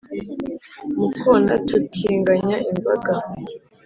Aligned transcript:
mu 0.97 1.07
kona 1.19 1.55
tukinganya 1.67 2.57
imbaga, 2.71 3.13